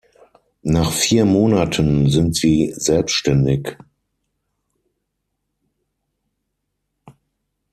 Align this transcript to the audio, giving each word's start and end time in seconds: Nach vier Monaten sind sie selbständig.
Nach 0.63 0.91
vier 0.91 1.25
Monaten 1.25 2.09
sind 2.09 2.35
sie 2.35 2.73
selbständig. 2.75 3.77